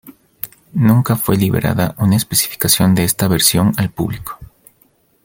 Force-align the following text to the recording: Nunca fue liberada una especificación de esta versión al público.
Nunca 0.73 1.15
fue 1.15 1.37
liberada 1.37 1.93
una 1.99 2.15
especificación 2.15 2.95
de 2.95 3.03
esta 3.03 3.27
versión 3.27 3.71
al 3.77 3.91
público. 3.91 4.39